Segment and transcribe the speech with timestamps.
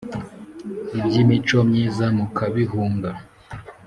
[0.97, 3.09] iby’imico myiza mukabihunga